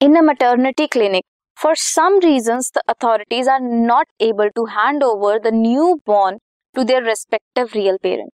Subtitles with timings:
[0.00, 1.24] In a maternity clinic
[1.58, 5.52] for some reason the authorities are not able to hand over the
[6.06, 6.38] newborn
[6.74, 8.30] to their respective real parent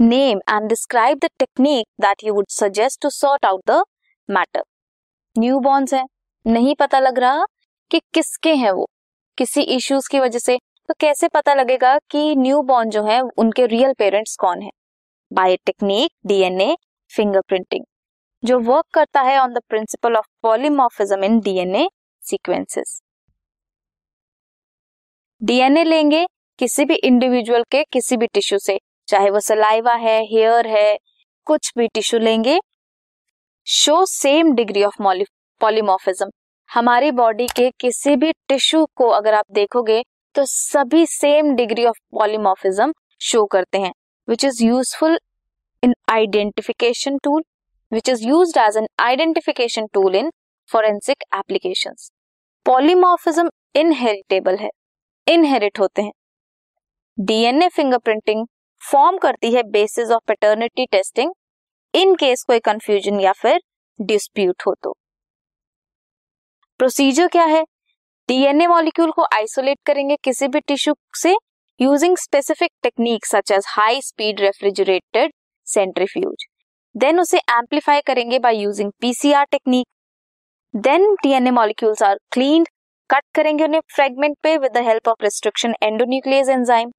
[0.00, 3.82] name and describe the technique that you would suggest to sort out the
[4.28, 4.62] matter
[5.60, 6.04] newborns है.
[6.46, 7.44] नहीं पता लग रहा
[7.90, 8.88] कि किसके हैं वो?
[9.38, 10.58] किसी इश्यूज़ की वजह से?
[10.88, 14.70] तो कैसे पता लगेगा कि न्यू बॉर्न जो है, उनके रियल पेरेंट्स कौन है?
[15.32, 16.76] बाय टेक्निक डीएनए
[17.10, 17.84] फिंगरप्रिंटिंग
[18.42, 21.88] जो वर्क करता है on the principle of polymorphism in DNA
[22.22, 23.00] sequences
[25.40, 26.26] DNA लेंगे
[26.58, 30.98] किसी भी इंडिविजुअल के किसी भी टिश्यू से, चाहे वो सलाइवा है हेयर है,
[31.46, 32.58] कुछ भी टिश्यू लेंगे।
[33.66, 35.02] Show same degree of
[35.60, 36.30] polymorphism
[36.70, 40.02] हमारी बॉडी के किसी भी टिश्यू को अगर आप देखोगे
[40.34, 43.92] तो सभी same degree of polymorphism show करते हैं
[44.28, 45.18] which is useful
[45.82, 47.42] in identification tool
[47.92, 50.30] which is use as an identification tool in
[50.68, 51.94] forensic application
[52.66, 54.68] polymorphism inheritable है
[55.26, 56.12] इनहेरिट होते हैं।
[57.18, 58.46] डीएनए फिंगरप्रिंटिंग
[58.82, 61.32] फॉर्म करती है basis of paternity testing
[61.94, 63.60] in case कोई confusion या फिर
[63.98, 64.94] डिस्प्यूट हो तो।
[66.80, 67.62] प्रोसीजर क्या है?
[68.28, 71.34] डीएनए मॉलिक्यूल को आइसोलेट करेंगे किसी भी टिश्यू से
[71.80, 75.32] using specific technique such as high speed refrigerated
[75.66, 76.46] centrifuge
[76.94, 79.86] then उसे एम्पलीफाई करेंगे by using PCR technique
[80.74, 82.64] then DNA molecules are clean
[83.10, 86.90] cut करेंगे उन्हें फ्रेगमेंट पे with the help of restriction endonuclease enzyme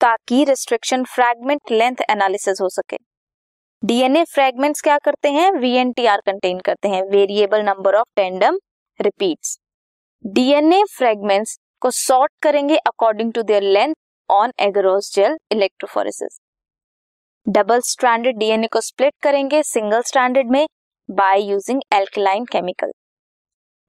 [0.00, 2.96] ताकि रिस्ट्रिक्शन फ्रैगमेंट लेंथ एनालिसिस हो सके।
[3.82, 5.50] DNA fragments क्या करते हैं?
[5.52, 8.58] वीएनटीआर कंटेन करते हैं। Variable number of tandem
[9.00, 9.58] repeats
[10.24, 13.94] DNA fragments को सॉर्ट करेंगे according to their length
[14.30, 16.38] on agarose gel electrophoresis
[17.46, 20.66] double stranded DNA को स्प्लिट करेंगे सिंगल स्ट्रैंडेड में
[21.08, 22.92] by using alkaline chemical.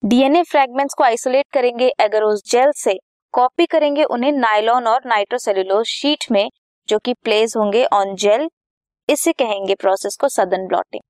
[0.03, 2.97] DNA fragments को आइसोलेट करेंगे agarose gel से
[3.33, 6.49] copy करेंगे उन्हें नाइलॉन और नाइट्रोसेलुलोज शीट में,
[6.87, 8.47] जो कि प्लेस होंगे ऑन जेल,
[9.09, 11.01] इसे कहेंगे प्रोसेस को सदन ब्लॉटिंग।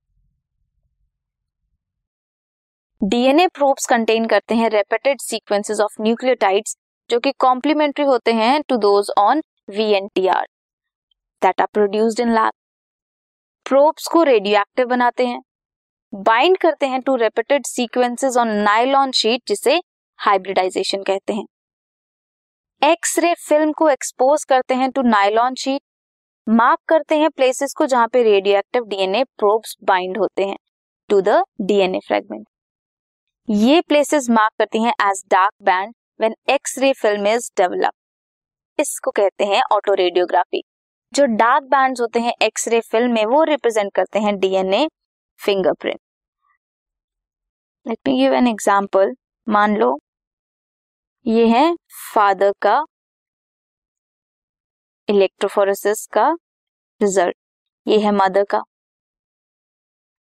[3.02, 6.78] डीएनए प्रोब्स कंटेन करते हैं रेपिटेड सीक्वेंसेस ऑफ़ न्यूक्लियोटाइड्स
[7.10, 10.46] जो कि कॉम्प्लीमेंट्री होते हैं to those on VNTR
[11.46, 12.52] that are produced in lab.
[13.66, 15.42] Probes को रेडियो एक्टिव बनाते हैं।
[16.14, 19.82] बाइंड करते हैं to repeated sequences on nylon sheet जिसे
[20.20, 21.46] हाइब्रिडाइजेशन कहते हैं।
[22.82, 25.82] एक्सरे फ़िल्म को एक्सपोज करते हैं टू नाइलॉन शीट
[26.48, 30.58] मार्क करते हैं प्लेसेस को जहाँ पे radio active DNA probes bind होते हैं
[31.10, 32.46] टू द डीएनए फ्रेगमेंट
[33.48, 37.94] ये प्लेसेस मार्क करती हैं as dark band when X ray film is develop
[38.80, 40.64] इसको कहते हैं ऑटो रेडियोग्राफी
[41.14, 44.88] जो डार्क बैंड्स होते हैं एक्सरे फ़िल्म में, वो रिप्रेजेंट करते हैं DNA
[45.40, 46.00] fingerprint
[47.86, 49.14] let me give an example
[49.48, 49.98] मान लो,
[51.26, 51.76] ये है
[52.14, 52.84] फादर का
[55.08, 56.30] इलेक्ट्रोफोरेसिस का
[57.02, 57.36] रिज़ल्ट
[57.88, 58.62] ये है मदर का.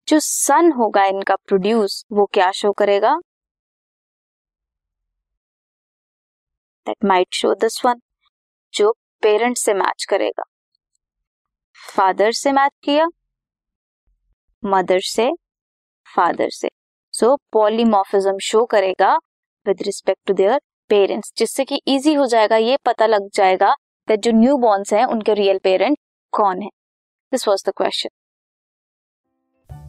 [0.09, 3.15] जो सन होगा, इनका प्रोड्यूस वो क्या शो करेगा?
[6.87, 8.01] That might show this one
[8.75, 10.45] जो पेरेंट से मैच करेगा.
[11.79, 13.07] फादर से मैच किया।
[14.63, 15.31] मदर से
[16.17, 16.69] फादर से।
[17.15, 19.15] सो पॉलीमॉर्फिज्म शो करेगा
[19.67, 23.75] with respect to their parents जिससे कि इजी हो जाएगा, ये पता लग जाएगा
[24.09, 25.99] दैट जो न्यू बॉर्न्स हैं, उनके रियल पेरेंट
[26.33, 26.69] कौन है।
[27.33, 28.09] This was the question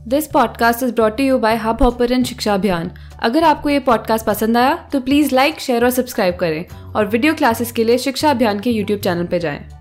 [0.08, 2.90] this podcast is brought you by Hubhopper शिक्षा अभियान
[3.24, 7.34] अगर आपको ये पॉडकास्ट पसंद आया तो प्लीज़ लाइक शेयर और सब्सक्राइब करें और वीडियो
[7.36, 9.78] क्लासेस के लिए शिक्षा अभियान के यूट्यूब चैनल पर जाएँ।